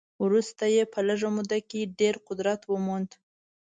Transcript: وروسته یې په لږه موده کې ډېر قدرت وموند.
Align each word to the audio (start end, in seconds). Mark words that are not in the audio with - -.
وروسته 0.23 0.63
یې 0.75 0.83
په 0.93 0.99
لږه 1.07 1.29
موده 1.35 1.59
کې 1.69 1.91
ډېر 1.99 2.15
قدرت 2.27 2.61
وموند. 2.65 3.09